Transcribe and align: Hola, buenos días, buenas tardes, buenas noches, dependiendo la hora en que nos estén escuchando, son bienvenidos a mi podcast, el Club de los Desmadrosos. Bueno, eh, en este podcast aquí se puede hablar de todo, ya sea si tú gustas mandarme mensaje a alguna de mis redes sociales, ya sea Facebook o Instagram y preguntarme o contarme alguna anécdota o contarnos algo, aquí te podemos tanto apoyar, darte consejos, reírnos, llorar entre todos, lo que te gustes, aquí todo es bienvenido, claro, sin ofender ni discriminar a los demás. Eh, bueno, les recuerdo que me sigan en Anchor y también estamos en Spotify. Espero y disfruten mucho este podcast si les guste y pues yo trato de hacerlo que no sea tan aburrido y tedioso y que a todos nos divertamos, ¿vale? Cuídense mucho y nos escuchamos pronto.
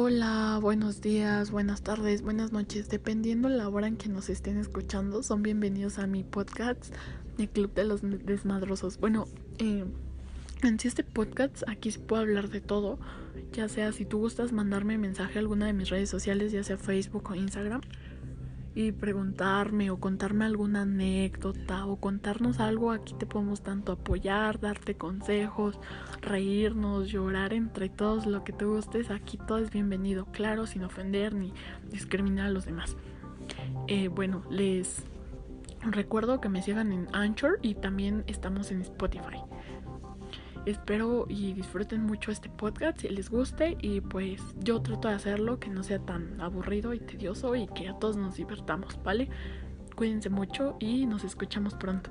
Hola, 0.00 0.60
buenos 0.62 1.00
días, 1.00 1.50
buenas 1.50 1.82
tardes, 1.82 2.22
buenas 2.22 2.52
noches, 2.52 2.88
dependiendo 2.88 3.48
la 3.48 3.68
hora 3.68 3.88
en 3.88 3.96
que 3.96 4.08
nos 4.08 4.28
estén 4.28 4.56
escuchando, 4.56 5.24
son 5.24 5.42
bienvenidos 5.42 5.98
a 5.98 6.06
mi 6.06 6.22
podcast, 6.22 6.94
el 7.36 7.48
Club 7.48 7.74
de 7.74 7.82
los 7.82 8.02
Desmadrosos. 8.02 9.00
Bueno, 9.00 9.26
eh, 9.58 9.84
en 10.62 10.78
este 10.84 11.02
podcast 11.02 11.64
aquí 11.66 11.90
se 11.90 11.98
puede 11.98 12.22
hablar 12.22 12.48
de 12.48 12.60
todo, 12.60 13.00
ya 13.52 13.68
sea 13.68 13.90
si 13.90 14.04
tú 14.04 14.18
gustas 14.18 14.52
mandarme 14.52 14.98
mensaje 14.98 15.40
a 15.40 15.40
alguna 15.40 15.66
de 15.66 15.72
mis 15.72 15.90
redes 15.90 16.08
sociales, 16.08 16.52
ya 16.52 16.62
sea 16.62 16.78
Facebook 16.78 17.28
o 17.32 17.34
Instagram 17.34 17.80
y 18.74 18.92
preguntarme 18.92 19.90
o 19.90 19.98
contarme 19.98 20.44
alguna 20.44 20.82
anécdota 20.82 21.86
o 21.86 21.96
contarnos 21.96 22.60
algo, 22.60 22.92
aquí 22.92 23.14
te 23.14 23.26
podemos 23.26 23.62
tanto 23.62 23.92
apoyar, 23.92 24.60
darte 24.60 24.96
consejos, 24.96 25.78
reírnos, 26.20 27.08
llorar 27.08 27.52
entre 27.52 27.88
todos, 27.88 28.26
lo 28.26 28.44
que 28.44 28.52
te 28.52 28.64
gustes, 28.64 29.10
aquí 29.10 29.36
todo 29.36 29.58
es 29.58 29.70
bienvenido, 29.70 30.26
claro, 30.26 30.66
sin 30.66 30.84
ofender 30.84 31.34
ni 31.34 31.52
discriminar 31.90 32.46
a 32.46 32.50
los 32.50 32.66
demás. 32.66 32.96
Eh, 33.88 34.08
bueno, 34.08 34.44
les 34.50 35.02
recuerdo 35.82 36.40
que 36.40 36.48
me 36.48 36.62
sigan 36.62 36.92
en 36.92 37.08
Anchor 37.12 37.58
y 37.62 37.74
también 37.74 38.24
estamos 38.26 38.70
en 38.70 38.82
Spotify. 38.82 39.42
Espero 40.68 41.24
y 41.30 41.54
disfruten 41.54 42.02
mucho 42.02 42.30
este 42.30 42.50
podcast 42.50 43.00
si 43.00 43.08
les 43.08 43.30
guste 43.30 43.78
y 43.80 44.02
pues 44.02 44.42
yo 44.58 44.82
trato 44.82 45.08
de 45.08 45.14
hacerlo 45.14 45.58
que 45.58 45.70
no 45.70 45.82
sea 45.82 45.98
tan 45.98 46.38
aburrido 46.42 46.92
y 46.92 47.00
tedioso 47.00 47.56
y 47.56 47.68
que 47.68 47.88
a 47.88 47.98
todos 47.98 48.18
nos 48.18 48.36
divertamos, 48.36 49.02
¿vale? 49.02 49.30
Cuídense 49.96 50.28
mucho 50.28 50.76
y 50.78 51.06
nos 51.06 51.24
escuchamos 51.24 51.72
pronto. 51.72 52.10